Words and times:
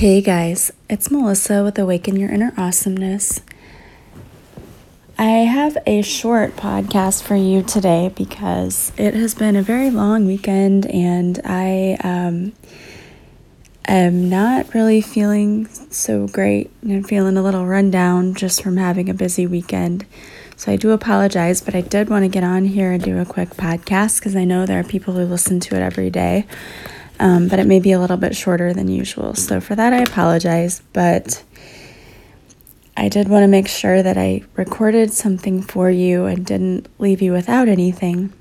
Hey 0.00 0.22
guys, 0.22 0.72
it's 0.88 1.10
Melissa 1.10 1.62
with 1.62 1.78
Awaken 1.78 2.16
Your 2.16 2.30
Inner 2.30 2.54
Awesomeness. 2.56 3.42
I 5.18 5.44
have 5.44 5.76
a 5.86 6.00
short 6.00 6.56
podcast 6.56 7.22
for 7.22 7.36
you 7.36 7.62
today 7.62 8.10
because 8.16 8.92
it 8.96 9.12
has 9.12 9.34
been 9.34 9.56
a 9.56 9.62
very 9.62 9.90
long 9.90 10.26
weekend 10.26 10.86
and 10.86 11.38
I 11.44 11.98
um, 12.02 12.54
am 13.84 14.30
not 14.30 14.72
really 14.72 15.02
feeling 15.02 15.66
so 15.66 16.26
great 16.28 16.70
and 16.80 17.06
feeling 17.06 17.36
a 17.36 17.42
little 17.42 17.66
run 17.66 17.90
down 17.90 18.34
just 18.34 18.62
from 18.62 18.78
having 18.78 19.10
a 19.10 19.14
busy 19.14 19.46
weekend. 19.46 20.06
So 20.56 20.72
I 20.72 20.76
do 20.76 20.92
apologize, 20.92 21.60
but 21.60 21.74
I 21.74 21.82
did 21.82 22.08
want 22.08 22.24
to 22.24 22.28
get 22.28 22.42
on 22.42 22.64
here 22.64 22.92
and 22.92 23.02
do 23.02 23.18
a 23.18 23.26
quick 23.26 23.50
podcast 23.50 24.20
because 24.20 24.34
I 24.34 24.44
know 24.44 24.64
there 24.64 24.80
are 24.80 24.84
people 24.84 25.12
who 25.12 25.26
listen 25.26 25.60
to 25.60 25.76
it 25.76 25.82
every 25.82 26.08
day 26.08 26.46
um, 27.20 27.48
but 27.48 27.58
it 27.58 27.66
may 27.66 27.78
be 27.78 27.92
a 27.92 28.00
little 28.00 28.16
bit 28.16 28.34
shorter 28.34 28.72
than 28.72 28.88
usual. 28.88 29.34
So 29.34 29.60
for 29.60 29.74
that, 29.76 29.92
I 29.92 29.98
apologize, 29.98 30.80
but 30.94 31.44
I 32.96 33.08
did 33.08 33.28
want 33.28 33.44
to 33.44 33.46
make 33.46 33.68
sure 33.68 34.02
that 34.02 34.16
I 34.16 34.42
recorded 34.56 35.12
something 35.12 35.62
for 35.62 35.90
you 35.90 36.24
and 36.24 36.44
didn't 36.44 36.88
leave 36.98 37.20
you 37.20 37.32
without 37.32 37.68
anything. 37.68 38.32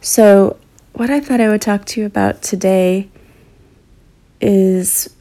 So, 0.00 0.58
what 0.92 1.10
I 1.10 1.20
thought 1.20 1.40
I 1.40 1.48
would 1.48 1.62
talk 1.62 1.84
to 1.86 2.00
you 2.00 2.06
about 2.06 2.42
today 2.42 3.08
is 4.40 5.14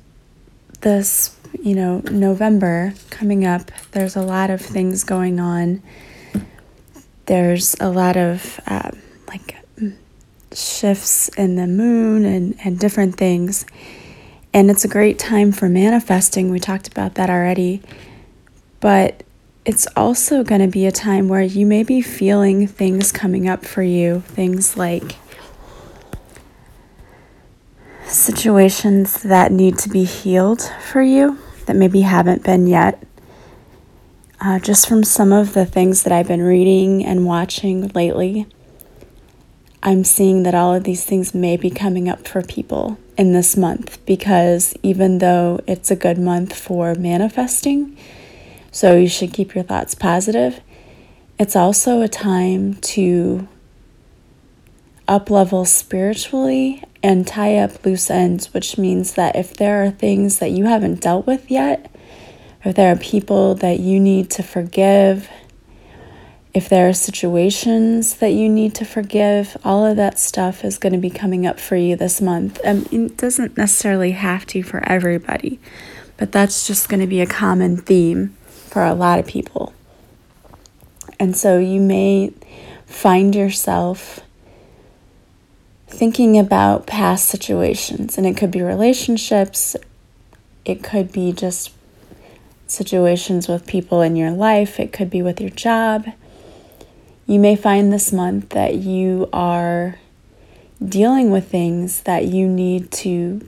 this, 0.81 1.35
you 1.61 1.75
know, 1.75 2.01
November 2.11 2.93
coming 3.09 3.45
up. 3.45 3.71
There's 3.91 4.15
a 4.15 4.21
lot 4.21 4.49
of 4.49 4.61
things 4.61 5.03
going 5.03 5.39
on. 5.39 5.81
There's 7.25 7.75
a 7.79 7.89
lot 7.89 8.15
of 8.15 8.59
uh, 8.67 8.91
shifts 10.55 11.29
in 11.29 11.55
the 11.55 11.67
moon 11.67 12.25
and, 12.25 12.55
and 12.63 12.79
different 12.79 13.15
things. 13.15 13.65
And 14.53 14.71
it's 14.71 14.85
a 14.85 14.87
great 14.87 15.19
time 15.19 15.51
for 15.51 15.67
manifesting. 15.67 16.49
We 16.49 16.59
talked 16.59 16.87
about 16.87 17.15
that 17.15 17.29
already. 17.29 17.81
But 18.79 19.23
it's 19.65 19.87
also 19.95 20.43
going 20.43 20.61
to 20.61 20.67
be 20.67 20.85
a 20.85 20.91
time 20.91 21.27
where 21.27 21.41
you 21.41 21.65
may 21.65 21.83
be 21.83 22.01
feeling 22.01 22.67
things 22.67 23.11
coming 23.11 23.49
up 23.49 23.65
for 23.65 23.83
you, 23.83 24.21
things 24.21 24.77
like 24.77 25.15
situations 28.07 29.23
that 29.23 29.51
need 29.51 29.77
to 29.79 29.89
be 29.89 30.03
healed 30.03 30.61
for 30.89 31.01
you 31.01 31.39
that 31.65 31.75
maybe 31.75 32.01
haven't 32.01 32.43
been 32.43 32.67
yet. 32.67 33.03
Uh, 34.39 34.59
just 34.59 34.87
from 34.87 35.03
some 35.03 35.31
of 35.31 35.53
the 35.53 35.65
things 35.65 36.03
that 36.03 36.13
I've 36.13 36.27
been 36.27 36.43
reading 36.43 37.03
and 37.03 37.25
watching 37.25 37.87
lately, 37.89 38.45
I'm 39.87 40.03
seeing 40.03 40.41
that 40.43 40.55
all 40.55 40.73
of 40.73 40.83
these 40.83 41.05
things 41.05 41.35
may 41.35 41.57
be 41.57 41.69
coming 41.69 42.09
up 42.09 42.27
for 42.27 42.41
people 42.41 42.97
in 43.19 43.33
this 43.33 43.55
month 43.55 44.03
because 44.07 44.73
even 44.81 45.19
though 45.19 45.59
it's 45.67 45.91
a 45.91 45.95
good 45.95 46.17
month 46.17 46.57
for 46.57 46.95
manifesting, 46.95 47.95
so 48.71 48.95
you 48.95 49.07
should 49.07 49.31
keep 49.31 49.53
your 49.53 49.63
thoughts 49.63 49.93
positive, 49.93 50.59
it's 51.37 51.55
also 51.55 52.01
a 52.01 52.07
time 52.07 52.73
to 52.95 53.47
up 55.07 55.29
level 55.29 55.65
spiritually 55.65 56.81
and 57.03 57.27
tie 57.27 57.55
up 57.55 57.85
loose 57.85 58.09
ends, 58.09 58.55
which 58.55 58.79
means 58.79 59.13
that 59.13 59.35
if 59.35 59.53
there 59.53 59.85
are 59.85 59.91
things 59.91 60.39
that 60.39 60.49
you 60.49 60.65
haven't 60.65 60.99
dealt 60.99 61.27
with 61.27 61.51
yet, 61.51 61.93
if 62.63 62.75
there 62.75 62.91
are 62.91 62.97
people 62.97 63.53
that 63.53 63.79
you 63.79 63.99
need 63.99 64.31
to 64.31 64.41
forgive, 64.41 65.29
if 66.55 66.69
there 66.69 66.87
are 66.87 66.93
situations 66.93 68.15
that 68.15 68.31
you 68.31 68.47
need 68.47 68.73
to 68.73 68.85
forgive, 68.85 69.57
all 69.65 69.85
of 69.85 69.97
that 69.97 70.17
stuff 70.17 70.63
is 70.63 70.77
going 70.77 70.93
to 70.93 70.99
be 70.99 71.09
coming 71.09 71.45
up 71.45 71.59
for 71.59 71.75
you 71.75 71.97
this 71.97 72.21
month. 72.21 72.61
Um, 72.63 72.87
it 72.93 73.17
doesn't 73.17 73.57
necessarily 73.57 74.11
have 74.11 74.45
to 74.47 74.63
for 74.63 74.81
everybody, 74.87 75.59
but 76.15 76.31
that's 76.31 76.65
just 76.65 76.87
going 76.87 77.01
to 77.01 77.07
be 77.07 77.19
a 77.19 77.25
common 77.25 77.75
theme 77.75 78.37
for 78.47 78.85
a 78.85 78.93
lot 78.93 79.19
of 79.19 79.27
people. 79.27 79.73
And 81.19 81.35
so 81.35 81.59
you 81.59 81.81
may 81.81 82.31
find 82.85 83.35
yourself 83.35 84.21
thinking 85.87 86.39
about 86.39 86.87
past 86.87 87.27
situations, 87.27 88.17
and 88.17 88.25
it 88.25 88.37
could 88.37 88.51
be 88.51 88.61
relationships, 88.61 89.75
it 90.63 90.81
could 90.81 91.11
be 91.11 91.33
just 91.33 91.73
situations 92.65 93.49
with 93.49 93.67
people 93.67 94.01
in 94.01 94.15
your 94.15 94.31
life, 94.31 94.79
it 94.79 94.93
could 94.93 95.09
be 95.09 95.21
with 95.21 95.41
your 95.41 95.49
job 95.49 96.05
you 97.27 97.39
may 97.39 97.55
find 97.55 97.91
this 97.91 98.11
month 98.11 98.49
that 98.49 98.75
you 98.75 99.27
are 99.33 99.97
dealing 100.83 101.31
with 101.31 101.49
things 101.49 102.01
that 102.01 102.25
you 102.25 102.47
need 102.47 102.91
to, 102.91 103.45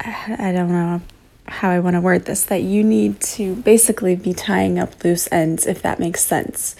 I 0.00 0.52
don't 0.52 0.72
know 0.72 1.02
how 1.46 1.70
I 1.70 1.78
want 1.78 1.94
to 1.94 2.00
word 2.00 2.24
this, 2.24 2.44
that 2.44 2.62
you 2.62 2.82
need 2.82 3.20
to 3.20 3.56
basically 3.56 4.16
be 4.16 4.32
tying 4.32 4.78
up 4.78 5.04
loose 5.04 5.28
ends, 5.30 5.66
if 5.66 5.82
that 5.82 6.00
makes 6.00 6.24
sense. 6.24 6.74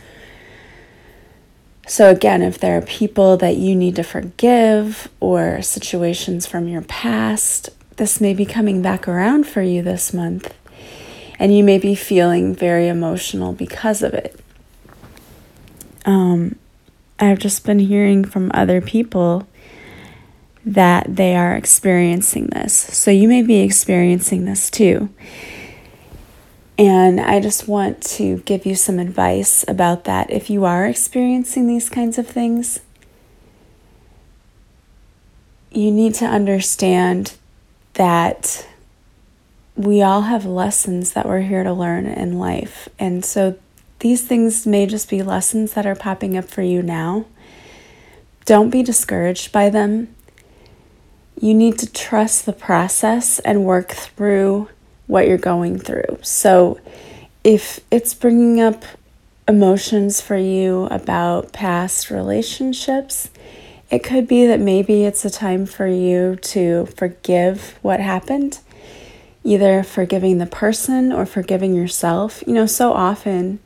So, 1.87 2.11
again, 2.11 2.43
if 2.43 2.59
there 2.59 2.79
are 2.79 2.83
people 2.83 3.37
that 3.39 3.57
you 3.57 3.75
need 3.75 3.97
to 3.97 4.03
forgive 4.03 5.09
or 5.21 5.61
situations 5.63 6.47
from 6.47 6.69
your 6.69 6.83
past, 6.83 7.71
this 7.97 8.21
may 8.21 8.35
be 8.35 8.47
coming 8.47 8.83
back 8.83 9.07
around 9.07 9.47
for 9.47 9.63
you 9.63 9.83
this 9.83 10.15
month. 10.15 10.55
And 11.39 11.57
you 11.57 11.65
may 11.65 11.79
be 11.79 11.95
feeling 11.95 12.55
very 12.55 12.89
emotional 12.89 13.53
because 13.53 14.03
of 14.03 14.15
it 14.15 14.39
um, 16.05 16.57
I've 17.19 17.39
just 17.39 17.65
been 17.65 17.79
hearing 17.79 18.25
from 18.25 18.51
other 18.55 18.81
people 18.81 19.47
that 20.65 21.17
they 21.17 21.35
are 21.37 21.55
experiencing 21.55 22.47
this. 22.49 22.73
So 22.73 23.11
you 23.11 23.29
may 23.29 23.43
be 23.43 23.61
experiencing 23.61 24.45
this 24.45 24.71
too. 24.71 25.09
And 26.79 27.21
I 27.21 27.41
just 27.41 27.69
want 27.69 28.03
to 28.03 28.39
give 28.39 28.65
you 28.65 28.75
some 28.75 28.99
advice 28.99 29.65
about 29.69 30.05
that. 30.05 30.31
If 30.31 30.51
you 30.51 30.65
are 30.65 30.87
experiencing 30.87 31.67
these 31.67 31.89
kinds 31.89 32.19
of 32.19 32.27
things, 32.27 32.81
you 35.71 35.91
need 35.91 36.15
to 36.15 36.25
understand 36.25 37.35
that 37.95 38.67
we 39.77 40.03
all 40.03 40.23
have 40.23 40.45
lessons 40.45 41.13
that 41.13 41.27
we're 41.27 41.43
here 41.43 41.63
to 41.63 41.73
learn 41.73 42.07
in 42.07 42.39
life. 42.39 42.89
And 42.99 43.25
so 43.25 43.59
these 44.03 44.23
things 44.23 44.67
may 44.67 44.85
just 44.85 45.09
be 45.09 45.23
lessons 45.23 45.75
that 45.75 45.87
are 45.87 45.95
popping 45.95 46.37
up 46.37 46.45
for 46.45 46.61
you 46.61 46.83
now. 46.83 47.25
Don't 48.45 48.69
be 48.69 48.83
discouraged 48.83 49.53
by 49.53 49.71
them. 49.71 50.13
You 51.41 51.55
need 51.55 51.79
to 51.79 51.91
trust 51.91 52.45
the 52.45 52.53
process 52.53 53.39
and 53.39 53.65
work 53.65 53.93
through 53.93 54.69
what 55.07 55.29
you're 55.29 55.39
going 55.39 55.79
through. 55.79 56.19
So, 56.21 56.81
if 57.45 57.79
it's 57.93 58.13
bringing 58.13 58.61
up 58.61 58.85
emotions 59.47 60.21
for 60.21 60.37
you 60.37 60.87
about 60.87 61.53
past 61.53 62.11
relationships, 62.11 63.31
it 63.89 64.03
could 64.03 64.27
be 64.27 64.47
that 64.47 64.59
maybe 64.59 65.05
it's 65.05 65.25
a 65.25 65.31
time 65.31 65.65
for 65.65 65.87
you 65.87 66.37
to 66.37 66.87
forgive 66.87 67.79
what 67.83 68.01
happened, 68.01 68.59
either 69.45 69.85
forgiving 69.85 70.39
the 70.39 70.47
person 70.47 71.13
or 71.13 71.25
forgiving 71.25 71.75
yourself. 71.75 72.43
You 72.49 72.55
know, 72.55 72.67
so 72.67 72.93
often 72.93 73.61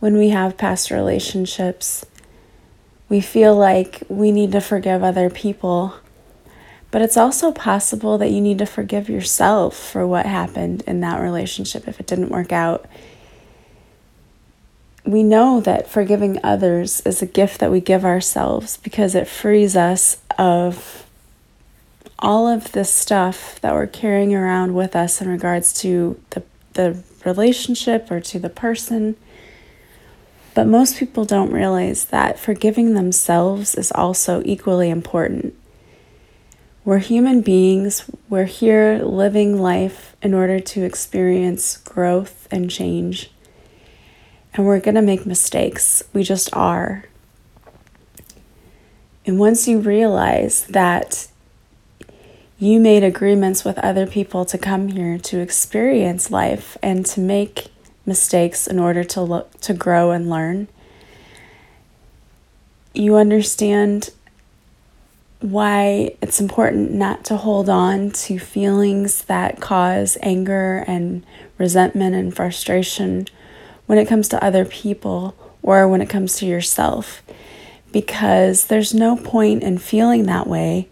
when 0.00 0.16
we 0.16 0.28
have 0.28 0.56
past 0.56 0.90
relationships, 0.90 2.04
we 3.08 3.20
feel 3.20 3.56
like 3.56 4.02
we 4.08 4.30
need 4.30 4.52
to 4.52 4.60
forgive 4.60 5.02
other 5.02 5.30
people. 5.30 5.94
But 6.90 7.02
it's 7.02 7.16
also 7.16 7.52
possible 7.52 8.16
that 8.18 8.30
you 8.30 8.40
need 8.40 8.58
to 8.58 8.66
forgive 8.66 9.08
yourself 9.08 9.76
for 9.76 10.06
what 10.06 10.26
happened 10.26 10.82
in 10.86 11.00
that 11.00 11.20
relationship 11.20 11.86
if 11.86 12.00
it 12.00 12.06
didn't 12.06 12.30
work 12.30 12.52
out. 12.52 12.86
We 15.04 15.22
know 15.22 15.60
that 15.60 15.88
forgiving 15.88 16.38
others 16.44 17.00
is 17.00 17.22
a 17.22 17.26
gift 17.26 17.60
that 17.60 17.70
we 17.70 17.80
give 17.80 18.04
ourselves 18.04 18.76
because 18.76 19.14
it 19.14 19.26
frees 19.26 19.76
us 19.76 20.18
of 20.38 21.06
all 22.18 22.46
of 22.46 22.72
this 22.72 22.92
stuff 22.92 23.60
that 23.60 23.74
we're 23.74 23.86
carrying 23.86 24.34
around 24.34 24.74
with 24.74 24.96
us 24.96 25.20
in 25.20 25.28
regards 25.28 25.72
to 25.72 26.20
the, 26.30 26.42
the 26.74 27.02
relationship 27.24 28.10
or 28.10 28.20
to 28.20 28.38
the 28.38 28.50
person 28.50 29.16
but 30.54 30.66
most 30.66 30.96
people 30.96 31.24
don't 31.24 31.52
realize 31.52 32.06
that 32.06 32.38
forgiving 32.38 32.94
themselves 32.94 33.74
is 33.74 33.92
also 33.92 34.42
equally 34.44 34.90
important. 34.90 35.54
We're 36.84 36.98
human 36.98 37.42
beings, 37.42 38.10
we're 38.28 38.44
here 38.44 39.02
living 39.04 39.60
life 39.60 40.16
in 40.22 40.34
order 40.34 40.58
to 40.58 40.84
experience 40.84 41.76
growth 41.76 42.48
and 42.50 42.70
change. 42.70 43.30
And 44.54 44.66
we're 44.66 44.80
going 44.80 44.94
to 44.94 45.02
make 45.02 45.26
mistakes. 45.26 46.02
We 46.12 46.22
just 46.22 46.52
are. 46.54 47.04
And 49.26 49.38
once 49.38 49.68
you 49.68 49.78
realize 49.78 50.64
that 50.66 51.28
you 52.58 52.80
made 52.80 53.04
agreements 53.04 53.64
with 53.64 53.78
other 53.78 54.06
people 54.06 54.44
to 54.46 54.58
come 54.58 54.88
here 54.88 55.18
to 55.18 55.38
experience 55.38 56.30
life 56.30 56.76
and 56.82 57.04
to 57.06 57.20
make 57.20 57.68
mistakes 58.08 58.66
in 58.66 58.80
order 58.80 59.04
to 59.04 59.20
look 59.20 59.60
to 59.60 59.74
grow 59.74 60.10
and 60.10 60.28
learn. 60.28 60.66
You 62.94 63.14
understand 63.16 64.10
why 65.40 66.16
it's 66.20 66.40
important 66.40 66.90
not 66.90 67.24
to 67.26 67.36
hold 67.36 67.68
on 67.68 68.10
to 68.10 68.38
feelings 68.38 69.22
that 69.24 69.60
cause 69.60 70.18
anger 70.20 70.84
and 70.88 71.24
resentment 71.58 72.16
and 72.16 72.34
frustration 72.34 73.28
when 73.86 73.98
it 73.98 74.08
comes 74.08 74.28
to 74.28 74.42
other 74.42 74.64
people 74.64 75.36
or 75.62 75.86
when 75.86 76.00
it 76.00 76.08
comes 76.08 76.36
to 76.36 76.46
yourself. 76.46 77.22
Because 77.92 78.66
there's 78.66 78.92
no 78.92 79.16
point 79.16 79.62
in 79.62 79.78
feeling 79.78 80.24
that 80.24 80.46
way. 80.46 80.88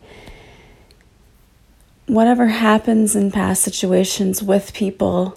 Whatever 2.07 2.47
happens 2.47 3.17
in 3.17 3.33
past 3.33 3.63
situations 3.63 4.43
with 4.43 4.73
people, 4.73 5.37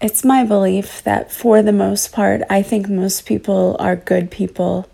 it's 0.00 0.24
my 0.24 0.44
belief 0.44 1.02
that 1.04 1.32
for 1.32 1.62
the 1.62 1.72
most 1.72 2.12
part, 2.12 2.42
I 2.50 2.62
think 2.62 2.88
most 2.88 3.24
people 3.24 3.76
are 3.78 3.96
good 3.96 4.30
people 4.30 4.88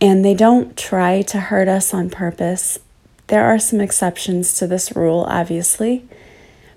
and 0.00 0.24
they 0.24 0.34
don't 0.34 0.76
try 0.76 1.22
to 1.22 1.40
hurt 1.40 1.68
us 1.68 1.92
on 1.92 2.10
purpose. 2.10 2.78
There 3.26 3.44
are 3.44 3.58
some 3.58 3.80
exceptions 3.80 4.54
to 4.58 4.66
this 4.66 4.94
rule, 4.94 5.26
obviously, 5.28 6.06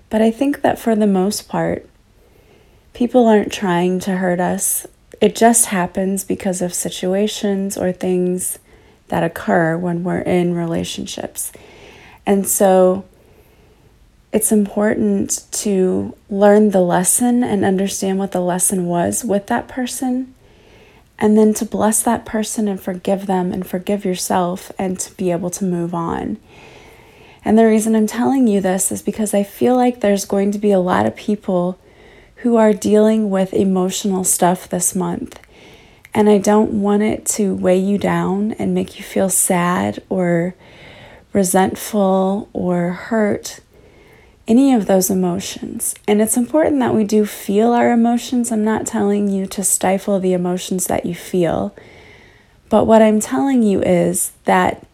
but 0.08 0.20
I 0.20 0.30
think 0.30 0.62
that 0.62 0.78
for 0.78 0.96
the 0.96 1.06
most 1.06 1.48
part, 1.48 1.86
people 2.94 3.26
aren't 3.26 3.52
trying 3.52 4.00
to 4.00 4.16
hurt 4.16 4.40
us. 4.40 4.86
It 5.20 5.36
just 5.36 5.66
happens 5.66 6.24
because 6.24 6.60
of 6.60 6.74
situations 6.74 7.76
or 7.76 7.92
things 7.92 8.58
that 9.08 9.22
occur 9.22 9.76
when 9.76 10.02
we're 10.02 10.20
in 10.20 10.54
relationships. 10.54 11.52
And 12.26 12.48
so 12.48 13.04
it's 14.32 14.52
important 14.52 15.44
to 15.50 16.16
learn 16.28 16.70
the 16.70 16.80
lesson 16.80 17.42
and 17.42 17.64
understand 17.64 18.18
what 18.18 18.32
the 18.32 18.40
lesson 18.40 18.86
was 18.86 19.24
with 19.24 19.48
that 19.48 19.66
person 19.66 20.34
and 21.20 21.36
then 21.36 21.52
to 21.52 21.64
bless 21.64 22.02
that 22.02 22.24
person 22.24 22.66
and 22.66 22.80
forgive 22.80 23.26
them 23.26 23.52
and 23.52 23.66
forgive 23.66 24.04
yourself 24.04 24.72
and 24.78 24.98
to 24.98 25.14
be 25.16 25.30
able 25.30 25.50
to 25.50 25.64
move 25.64 25.92
on. 25.92 26.38
And 27.44 27.58
the 27.58 27.66
reason 27.66 27.94
I'm 27.94 28.06
telling 28.06 28.46
you 28.46 28.60
this 28.60 28.90
is 28.90 29.02
because 29.02 29.34
I 29.34 29.42
feel 29.42 29.76
like 29.76 30.00
there's 30.00 30.24
going 30.24 30.50
to 30.52 30.58
be 30.58 30.72
a 30.72 30.80
lot 30.80 31.06
of 31.06 31.16
people 31.16 31.78
who 32.36 32.56
are 32.56 32.72
dealing 32.72 33.28
with 33.28 33.52
emotional 33.52 34.24
stuff 34.24 34.68
this 34.68 34.94
month. 34.94 35.38
And 36.14 36.28
I 36.28 36.38
don't 36.38 36.80
want 36.80 37.02
it 37.02 37.26
to 37.26 37.54
weigh 37.54 37.78
you 37.78 37.98
down 37.98 38.52
and 38.52 38.74
make 38.74 38.98
you 38.98 39.04
feel 39.04 39.28
sad 39.28 40.02
or 40.08 40.54
resentful 41.32 42.48
or 42.52 42.90
hurt 42.90 43.60
any 44.50 44.74
of 44.74 44.86
those 44.86 45.10
emotions. 45.10 45.94
And 46.08 46.20
it's 46.20 46.36
important 46.36 46.80
that 46.80 46.92
we 46.92 47.04
do 47.04 47.24
feel 47.24 47.72
our 47.72 47.92
emotions. 47.92 48.50
I'm 48.50 48.64
not 48.64 48.84
telling 48.84 49.28
you 49.28 49.46
to 49.46 49.62
stifle 49.62 50.18
the 50.18 50.32
emotions 50.32 50.88
that 50.88 51.06
you 51.06 51.14
feel. 51.14 51.72
But 52.68 52.84
what 52.84 53.00
I'm 53.00 53.20
telling 53.20 53.62
you 53.62 53.80
is 53.80 54.32
that 54.46 54.84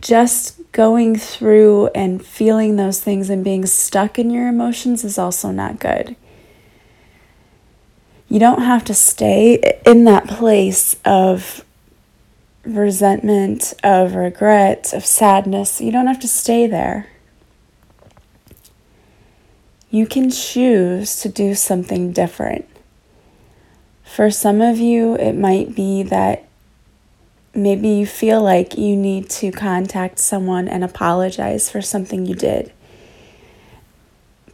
just 0.00 0.60
going 0.72 1.14
through 1.16 1.86
and 1.94 2.26
feeling 2.26 2.74
those 2.74 3.00
things 3.00 3.30
and 3.30 3.44
being 3.44 3.64
stuck 3.66 4.18
in 4.18 4.30
your 4.30 4.48
emotions 4.48 5.04
is 5.04 5.16
also 5.16 5.52
not 5.52 5.78
good. 5.78 6.16
You 8.28 8.40
don't 8.40 8.62
have 8.62 8.84
to 8.86 8.94
stay 8.94 9.78
in 9.86 10.02
that 10.06 10.26
place 10.26 10.96
of 11.04 11.64
resentment, 12.64 13.74
of 13.84 14.16
regret, 14.16 14.92
of 14.92 15.06
sadness. 15.06 15.80
You 15.80 15.92
don't 15.92 16.08
have 16.08 16.20
to 16.20 16.28
stay 16.28 16.66
there 16.66 17.06
you 19.96 20.06
can 20.06 20.30
choose 20.30 21.20
to 21.22 21.28
do 21.28 21.54
something 21.54 22.12
different. 22.12 22.68
For 24.04 24.30
some 24.30 24.60
of 24.60 24.78
you, 24.78 25.14
it 25.16 25.32
might 25.32 25.74
be 25.74 26.02
that 26.02 26.44
maybe 27.54 27.88
you 27.88 28.06
feel 28.06 28.42
like 28.42 28.76
you 28.76 28.94
need 28.94 29.30
to 29.30 29.50
contact 29.50 30.18
someone 30.18 30.68
and 30.68 30.84
apologize 30.84 31.70
for 31.70 31.80
something 31.80 32.26
you 32.26 32.34
did. 32.34 32.72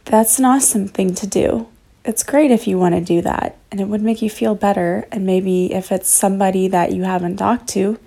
That's 0.05 0.39
an 0.39 0.45
awesome 0.45 0.87
thing 0.87 1.13
to 1.15 1.27
do. 1.27 1.67
It's 2.05 2.23
great 2.23 2.51
if 2.51 2.65
you 2.65 2.77
want 2.77 2.95
to 2.95 3.01
do 3.01 3.21
that, 3.21 3.57
and 3.69 3.81
it 3.81 3.87
would 3.87 4.01
make 4.01 4.21
you 4.21 4.29
feel 4.29 4.55
better. 4.55 5.07
And 5.11 5.25
maybe 5.25 5.73
if 5.73 5.91
it's 5.91 6.09
somebody 6.09 6.69
that 6.69 6.93
you 6.93 7.03
haven't 7.03 7.37
talked 7.37 7.67
to, 7.69 7.99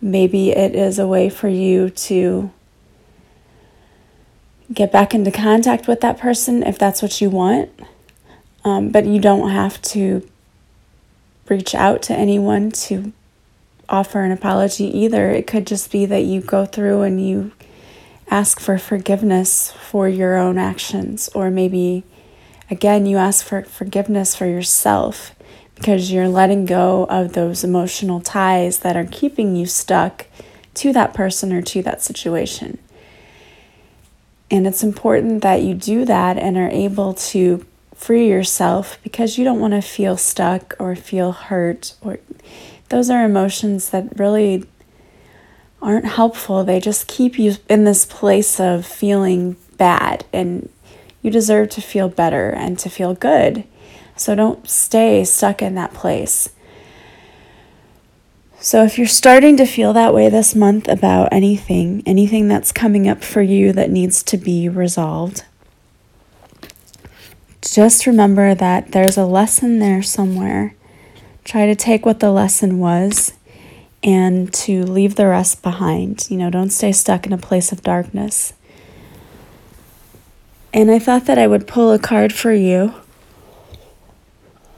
maybe 0.00 0.50
it 0.50 0.74
is 0.74 0.98
a 0.98 1.06
way 1.06 1.30
for 1.30 1.48
you 1.48 1.88
to 1.90 2.50
get 4.72 4.92
back 4.92 5.14
into 5.14 5.30
contact 5.30 5.86
with 5.86 6.00
that 6.00 6.18
person 6.18 6.62
if 6.62 6.78
that's 6.78 7.02
what 7.02 7.20
you 7.20 7.30
want. 7.30 7.70
Um, 8.64 8.90
but 8.90 9.06
you 9.06 9.20
don't 9.20 9.50
have 9.50 9.82
to 9.82 10.28
reach 11.48 11.74
out 11.74 12.02
to 12.02 12.14
anyone 12.14 12.70
to 12.70 13.12
offer 13.88 14.20
an 14.20 14.32
apology 14.32 14.84
either. 14.84 15.30
It 15.30 15.46
could 15.46 15.66
just 15.66 15.90
be 15.90 16.06
that 16.06 16.22
you 16.22 16.40
go 16.40 16.64
through 16.64 17.02
and 17.02 17.24
you 17.24 17.52
ask 18.30 18.60
for 18.60 18.78
forgiveness 18.78 19.72
for 19.72 20.08
your 20.08 20.36
own 20.36 20.56
actions, 20.56 21.28
or 21.34 21.50
maybe 21.50 22.04
again, 22.70 23.04
you 23.04 23.18
ask 23.18 23.44
for 23.44 23.62
forgiveness 23.62 24.34
for 24.34 24.46
yourself 24.46 25.34
because 25.74 26.10
you're 26.10 26.28
letting 26.28 26.64
go 26.64 27.04
of 27.10 27.32
those 27.32 27.64
emotional 27.64 28.20
ties 28.20 28.78
that 28.78 28.96
are 28.96 29.04
keeping 29.04 29.56
you 29.56 29.66
stuck 29.66 30.26
to 30.74 30.92
that 30.92 31.12
person 31.12 31.52
or 31.52 31.60
to 31.60 31.82
that 31.82 32.00
situation. 32.00 32.78
And 34.52 34.66
it's 34.66 34.82
important 34.84 35.42
that 35.42 35.62
you 35.62 35.74
do 35.74 36.04
that 36.04 36.36
and 36.36 36.58
are 36.58 36.68
able 36.68 37.14
to 37.14 37.64
free 37.94 38.28
yourself 38.28 38.98
because 39.02 39.38
you 39.38 39.44
don't 39.44 39.60
want 39.60 39.72
to 39.72 39.80
feel 39.80 40.18
stuck 40.18 40.74
or 40.78 40.94
feel 40.94 41.32
hurt 41.32 41.94
or 42.02 42.18
those 42.90 43.08
are 43.08 43.24
emotions 43.24 43.88
that 43.90 44.18
really 44.18 44.66
aren't 45.80 46.04
helpful. 46.04 46.64
They 46.64 46.80
just 46.80 47.08
keep 47.08 47.38
you 47.38 47.54
in 47.70 47.84
this 47.84 48.04
place 48.04 48.60
of 48.60 48.84
feeling 48.84 49.56
bad 49.78 50.26
and 50.34 50.68
you 51.22 51.30
deserve 51.30 51.70
to 51.70 51.80
feel 51.80 52.10
better 52.10 52.50
and 52.50 52.78
to 52.80 52.90
feel 52.90 53.14
good. 53.14 53.64
So 54.16 54.34
don't 54.34 54.68
stay 54.68 55.24
stuck 55.24 55.62
in 55.62 55.74
that 55.76 55.94
place. 55.94 56.50
So, 58.64 58.84
if 58.84 58.96
you're 58.96 59.08
starting 59.08 59.56
to 59.56 59.66
feel 59.66 59.92
that 59.92 60.14
way 60.14 60.28
this 60.28 60.54
month 60.54 60.86
about 60.86 61.30
anything, 61.32 62.00
anything 62.06 62.46
that's 62.46 62.70
coming 62.70 63.08
up 63.08 63.24
for 63.24 63.42
you 63.42 63.72
that 63.72 63.90
needs 63.90 64.22
to 64.22 64.36
be 64.36 64.68
resolved, 64.68 65.42
just 67.60 68.06
remember 68.06 68.54
that 68.54 68.92
there's 68.92 69.18
a 69.18 69.26
lesson 69.26 69.80
there 69.80 70.00
somewhere. 70.00 70.76
Try 71.42 71.66
to 71.66 71.74
take 71.74 72.06
what 72.06 72.20
the 72.20 72.30
lesson 72.30 72.78
was 72.78 73.32
and 74.00 74.54
to 74.54 74.84
leave 74.84 75.16
the 75.16 75.26
rest 75.26 75.60
behind. 75.60 76.30
You 76.30 76.36
know, 76.36 76.48
don't 76.48 76.70
stay 76.70 76.92
stuck 76.92 77.26
in 77.26 77.32
a 77.32 77.38
place 77.38 77.72
of 77.72 77.82
darkness. 77.82 78.52
And 80.72 80.88
I 80.88 81.00
thought 81.00 81.26
that 81.26 81.36
I 81.36 81.48
would 81.48 81.66
pull 81.66 81.90
a 81.90 81.98
card 81.98 82.32
for 82.32 82.52
you 82.52 82.94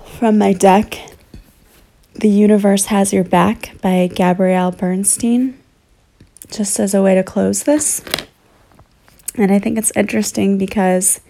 from 0.07 0.39
my 0.39 0.55
deck 0.55 1.14
the 2.25 2.31
Universe 2.31 2.87
Has 2.87 3.13
Your 3.13 3.23
Back 3.23 3.73
by 3.83 4.07
Gabrielle 4.07 4.71
Bernstein, 4.71 5.59
just 6.51 6.81
as 6.81 6.95
a 6.95 7.03
way 7.03 7.15
to 7.15 7.23
close 7.23 7.65
this. 7.65 8.03
And 9.35 9.53
I 9.53 9.59
think 9.59 9.77
it's 9.77 9.93
interesting 9.95 10.57
because 10.57 11.21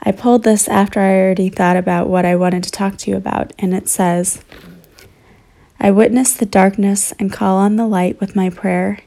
I 0.00 0.12
pulled 0.12 0.44
this 0.44 0.66
after 0.66 0.98
I 0.98 1.20
already 1.20 1.50
thought 1.50 1.76
about 1.76 2.08
what 2.08 2.24
I 2.24 2.36
wanted 2.36 2.62
to 2.62 2.70
talk 2.70 2.96
to 2.96 3.10
you 3.10 3.18
about. 3.18 3.52
And 3.58 3.74
it 3.74 3.86
says, 3.86 4.42
I 5.78 5.90
witness 5.90 6.32
the 6.32 6.46
darkness 6.46 7.12
and 7.18 7.30
call 7.30 7.58
on 7.58 7.76
the 7.76 7.86
light 7.86 8.18
with 8.18 8.34
my 8.34 8.48
prayer. 8.48 9.00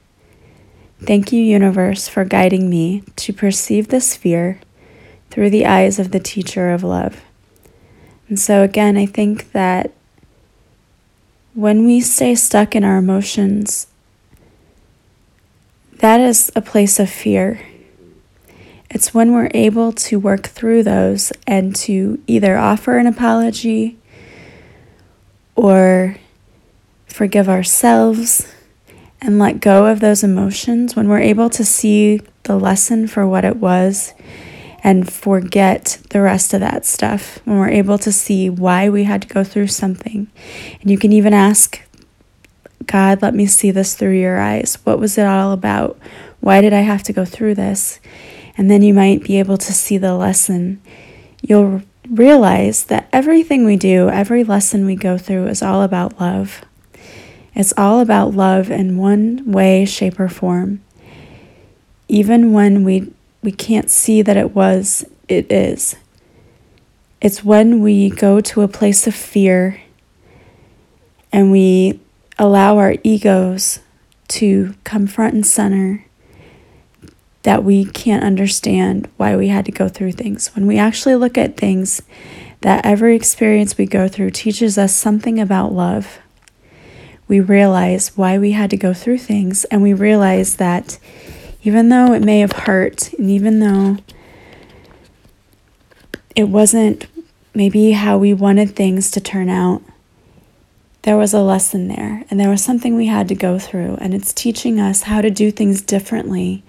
Thank 1.02 1.32
you, 1.34 1.42
universe, 1.42 2.08
for 2.08 2.26
guiding 2.26 2.70
me 2.70 3.02
to 3.16 3.34
perceive 3.34 3.88
this 3.88 4.16
fear 4.16 4.60
through 5.32 5.50
the 5.50 5.66
eyes 5.66 5.98
of 5.98 6.12
the 6.12 6.20
teacher 6.20 6.70
of 6.70 6.84
love. 6.84 7.24
And 8.30 8.40
so, 8.40 8.62
again, 8.62 8.98
I 8.98 9.08
think 9.08 9.52
that 9.54 9.96
when 11.54 11.86
we 11.86 12.00
stay 12.00 12.36
stuck 12.36 12.76
in 12.76 12.84
our 12.84 12.98
emotions, 12.98 13.88
that 15.98 16.20
is 16.20 16.52
a 16.56 16.62
place 16.62 17.00
of 17.00 17.10
fear. 17.10 17.62
It's 18.90 19.14
when 19.14 19.34
we're 19.34 19.52
able 19.54 19.92
to 19.94 20.20
work 20.20 20.48
through 20.48 20.84
those 20.84 21.32
and 21.46 21.76
to 21.78 22.22
either 22.28 22.58
offer 22.58 22.98
an 22.98 23.08
apology 23.08 23.98
or 25.56 26.18
forgive 27.08 27.48
ourselves 27.48 28.52
and 29.22 29.38
let 29.38 29.62
go 29.62 29.86
of 29.86 30.00
those 30.00 30.24
emotions, 30.24 30.96
when 30.96 31.08
we're 31.08 31.20
able 31.20 31.50
to 31.52 31.64
see 31.64 32.22
the 32.44 32.58
lesson 32.58 33.08
for 33.08 33.28
what 33.28 33.46
it 33.46 33.58
was 33.58 34.14
and 34.84 35.12
forget 35.12 36.00
the 36.10 36.22
rest 36.22 36.54
of 36.54 36.60
that 36.60 36.86
stuff 36.86 37.40
when 37.46 37.58
we're 37.58 37.70
able 37.70 37.98
to 38.00 38.12
see 38.12 38.50
why 38.50 38.90
we 38.90 39.04
had 39.04 39.22
to 39.22 39.28
go 39.28 39.44
through 39.44 39.68
something. 39.68 40.28
And 40.82 40.90
you 40.90 40.98
can 40.98 41.12
even 41.12 41.34
ask 41.34 41.82
God, 42.86 43.22
let 43.22 43.36
me 43.36 43.46
see 43.46 43.72
this 43.72 43.94
through 43.94 44.20
your 44.20 44.40
eyes. 44.40 44.76
What 44.84 45.00
was 45.00 45.18
it 45.18 45.26
all 45.26 45.52
about? 45.52 46.00
Why 46.40 46.62
did 46.62 46.74
I 46.74 46.82
have 46.82 47.04
to 47.04 47.14
go 47.14 47.26
through 47.26 47.56
this? 47.56 48.00
And 48.58 48.70
then 48.70 48.82
you 48.82 48.94
might 48.94 49.24
be 49.24 49.40
able 49.40 49.58
to 49.58 49.72
see 49.72 49.98
the 49.98 50.16
lesson. 50.16 50.82
You'll 51.42 51.84
realize 52.10 52.86
that 52.86 53.08
everything 53.14 53.66
we 53.66 53.78
do, 53.78 54.10
every 54.10 54.44
lesson 54.44 54.86
we 54.86 54.96
go 54.96 55.18
through, 55.18 55.48
is 55.48 55.62
all 55.62 55.84
about 55.84 56.20
love. 56.20 56.66
It's 57.54 57.74
all 57.78 58.00
about 58.00 58.34
love 58.34 58.72
in 58.72 58.98
one 58.98 59.52
way, 59.52 59.86
shape, 59.86 60.20
or 60.20 60.30
form. 60.30 60.82
Even 62.08 62.52
when 62.52 62.84
we, 62.84 63.14
we 63.42 63.52
can't 63.52 63.90
see 63.90 64.22
that 64.22 64.38
it 64.38 64.56
was, 64.56 65.06
it 65.28 65.52
is. 65.52 65.96
It's 67.20 67.44
when 67.44 67.82
we 67.82 68.10
go 68.10 68.42
to 68.42 68.62
a 68.62 68.68
place 68.68 69.08
of 69.08 69.16
fear 69.16 69.82
and 71.32 71.52
we 71.52 72.00
allow 72.38 72.78
our 72.78 72.96
egos 73.04 73.80
to 74.30 74.76
come 74.84 75.08
front 75.08 75.34
and 75.34 75.46
center 75.46 76.06
that 77.44 77.64
we 77.64 77.86
can't 77.86 78.24
understand 78.24 79.10
why 79.18 79.36
we 79.36 79.48
had 79.48 79.66
to 79.66 79.72
go 79.72 79.88
through 79.88 80.12
things. 80.12 80.54
When 80.56 80.68
we 80.68 80.78
actually 80.78 81.16
look 81.16 81.38
at 81.38 81.58
things, 81.58 82.02
that 82.62 82.86
every 82.86 83.16
experience 83.16 83.78
we 83.78 83.86
go 83.86 84.08
through 84.08 84.32
teaches 84.32 84.78
us 84.78 84.94
something 84.94 85.40
about 85.40 85.74
love. 85.74 86.20
We 87.28 87.40
realize 87.40 88.16
why 88.16 88.38
we 88.38 88.52
had 88.52 88.70
to 88.70 88.78
go 88.78 88.94
through 88.94 89.18
things, 89.20 89.64
and 89.66 89.82
we 89.82 89.94
realize 89.94 90.58
that 90.58 91.00
even 91.64 91.90
though 91.90 92.14
it 92.14 92.24
may 92.24 92.40
have 92.40 92.52
hurt, 92.52 93.14
and 93.14 93.30
even 93.30 93.60
though 93.60 93.98
it 96.36 96.46
wasn't 96.46 97.08
maybe 97.54 97.92
how 97.92 98.18
we 98.18 98.34
wanted 98.34 98.76
things 98.76 99.12
to 99.12 99.22
turn 99.22 99.50
out, 99.50 99.82
there 101.04 101.18
was 101.18 101.34
a 101.34 101.42
lesson 101.42 101.88
there, 101.88 102.24
and 102.30 102.40
there 102.40 102.50
was 102.50 102.64
something 102.64 102.96
we 102.96 103.08
had 103.08 103.28
to 103.28 103.36
go 103.36 103.58
through, 103.58 103.98
and 104.00 104.14
it's 104.14 104.34
teaching 104.34 104.80
us 104.80 105.04
how 105.04 105.22
to 105.22 105.30
do 105.30 105.52
things 105.52 105.82
differently 105.82 106.64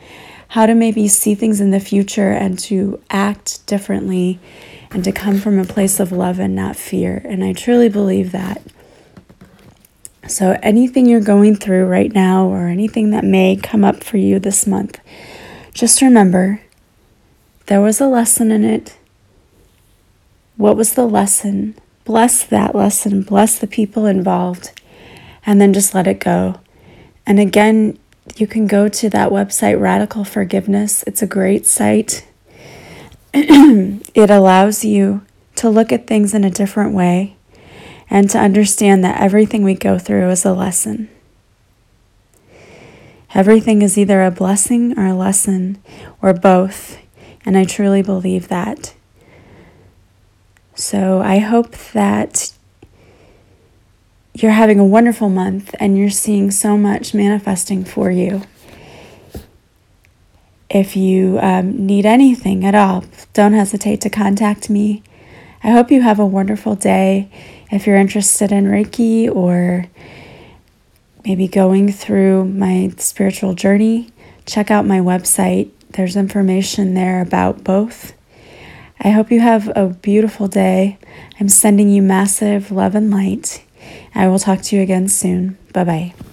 how 0.52 0.66
to 0.66 0.74
maybe 0.74 1.08
see 1.08 1.34
things 1.34 1.62
in 1.62 1.70
the 1.70 1.80
future 1.80 2.30
and 2.30 2.58
to 2.58 3.00
act 3.08 3.66
differently 3.66 4.38
and 4.90 5.02
to 5.02 5.10
come 5.10 5.38
from 5.38 5.58
a 5.58 5.64
place 5.64 5.98
of 5.98 6.12
love 6.12 6.38
and 6.38 6.54
not 6.54 6.76
fear. 6.76 7.22
And 7.24 7.42
I 7.42 7.54
truly 7.54 7.88
believe 7.88 8.32
that. 8.32 8.60
So, 10.28 10.56
anything 10.62 11.06
you're 11.06 11.20
going 11.20 11.56
through 11.56 11.86
right 11.86 12.12
now 12.12 12.46
or 12.46 12.68
anything 12.68 13.10
that 13.10 13.24
may 13.24 13.56
come 13.56 13.82
up 13.82 14.04
for 14.04 14.18
you 14.18 14.38
this 14.38 14.68
month, 14.68 15.00
just 15.74 16.00
remember 16.00 16.60
there 17.66 17.80
was 17.80 18.00
a 18.00 18.06
lesson 18.06 18.52
in 18.52 18.64
it. 18.64 18.96
What 20.56 20.76
was 20.76 20.94
the 20.94 21.06
lesson? 21.06 21.74
Bless 22.04 22.44
that 22.44 22.74
lesson, 22.74 23.22
bless 23.22 23.58
the 23.58 23.66
people 23.66 24.06
involved, 24.06 24.80
and 25.44 25.60
then 25.60 25.72
just 25.72 25.92
let 25.92 26.06
it 26.06 26.20
go. 26.20 26.60
And 27.26 27.40
again, 27.40 27.98
you 28.36 28.46
can 28.46 28.66
go 28.68 28.88
to 28.88 29.10
that 29.10 29.30
website, 29.30 29.80
Radical 29.80 30.24
Forgiveness. 30.24 31.02
It's 31.06 31.22
a 31.22 31.26
great 31.26 31.66
site. 31.66 32.26
it 33.34 34.30
allows 34.30 34.84
you 34.84 35.24
to 35.56 35.68
look 35.68 35.92
at 35.92 36.06
things 36.06 36.32
in 36.32 36.44
a 36.44 36.50
different 36.50 36.94
way 36.94 37.36
and 38.12 38.28
to 38.28 38.38
understand 38.38 39.02
that 39.02 39.18
everything 39.18 39.64
we 39.64 39.74
go 39.74 39.98
through 39.98 40.28
is 40.28 40.44
a 40.44 40.52
lesson. 40.52 41.08
Everything 43.34 43.80
is 43.80 43.96
either 43.96 44.22
a 44.22 44.30
blessing 44.30 44.98
or 44.98 45.06
a 45.06 45.14
lesson 45.14 45.82
or 46.20 46.34
both, 46.34 46.98
and 47.46 47.56
I 47.56 47.64
truly 47.64 48.02
believe 48.02 48.48
that. 48.48 48.92
So 50.74 51.22
I 51.22 51.38
hope 51.38 51.74
that 51.94 52.52
you're 54.34 54.50
having 54.50 54.78
a 54.78 54.84
wonderful 54.84 55.30
month 55.30 55.74
and 55.80 55.96
you're 55.96 56.10
seeing 56.10 56.50
so 56.50 56.76
much 56.76 57.14
manifesting 57.14 57.82
for 57.82 58.10
you. 58.10 58.42
If 60.68 60.96
you 60.96 61.38
um, 61.40 61.86
need 61.86 62.04
anything 62.04 62.66
at 62.66 62.74
all, 62.74 63.04
don't 63.32 63.54
hesitate 63.54 64.02
to 64.02 64.10
contact 64.10 64.68
me. 64.68 65.02
I 65.64 65.70
hope 65.70 65.90
you 65.90 66.02
have 66.02 66.18
a 66.18 66.26
wonderful 66.26 66.74
day. 66.74 67.30
If 67.70 67.86
you're 67.86 67.96
interested 67.96 68.50
in 68.52 68.66
Reiki 68.66 69.32
or 69.34 69.86
maybe 71.24 71.46
going 71.46 71.92
through 71.92 72.46
my 72.46 72.92
spiritual 72.98 73.54
journey, 73.54 74.10
check 74.44 74.70
out 74.70 74.86
my 74.86 74.98
website. 74.98 75.70
There's 75.90 76.16
information 76.16 76.94
there 76.94 77.22
about 77.22 77.62
both. 77.62 78.12
I 79.00 79.10
hope 79.10 79.30
you 79.30 79.40
have 79.40 79.70
a 79.76 79.88
beautiful 79.88 80.48
day. 80.48 80.98
I'm 81.40 81.48
sending 81.48 81.88
you 81.88 82.02
massive 82.02 82.70
love 82.70 82.94
and 82.94 83.10
light. 83.10 83.64
I 84.14 84.28
will 84.28 84.38
talk 84.38 84.62
to 84.62 84.76
you 84.76 84.82
again 84.82 85.08
soon. 85.08 85.58
Bye 85.72 85.84
bye. 85.84 86.31